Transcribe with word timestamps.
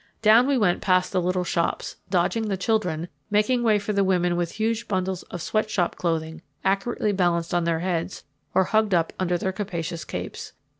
Down 0.23 0.47
we 0.47 0.57
went 0.57 0.81
past 0.81 1.11
the 1.11 1.21
little 1.21 1.43
shops, 1.43 1.97
dodging 2.09 2.47
the 2.47 2.57
children, 2.57 3.01
and 3.01 3.07
making 3.29 3.61
way 3.61 3.77
for 3.77 3.93
women 4.03 4.35
with 4.35 4.53
huge 4.53 4.87
bundles 4.87 5.21
of 5.29 5.43
sweat 5.43 5.69
shop 5.69 5.95
clothing 5.95 6.41
accurately 6.65 7.11
balanced 7.11 7.53
on 7.53 7.65
their 7.65 7.81
heads 7.81 8.23
or 8.55 8.63
hugged 8.63 8.95
up 8.95 9.13
under 9.19 9.37
their 9.37 9.51
capacious 9.53 10.03
capes. 10.03 10.53